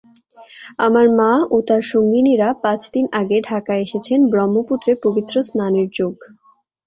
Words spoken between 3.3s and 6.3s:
ঢাকা এসেছেন, ব্রহ্মপুত্রে পবিত্র স্নানের যোগ।